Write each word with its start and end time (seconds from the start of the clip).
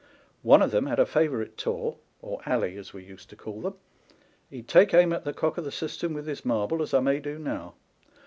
One 0.41 0.63
of 0.63 0.71
them 0.71 0.87
had 0.87 0.97
a 0.97 1.05
favourite 1.05 1.57
taw 1.57 1.97
(or 2.23 2.41
alley 2.47 2.75
as 2.75 2.91
we 2.91 3.03
used 3.03 3.29
to 3.29 3.35
call 3.35 3.61
them); 3.61 3.75
he'd 4.49 4.67
take 4.67 4.95
aim 4.95 5.13
at 5.13 5.25
the 5.25 5.31
cock 5.31 5.59
of 5.59 5.63
the 5.63 5.71
cistern 5.71 6.15
with 6.15 6.25
this 6.25 6.43
marble, 6.43 6.81
as 6.81 6.91
I 6.91 7.01
may 7.01 7.19
do 7.19 7.37
now. 7.37 7.75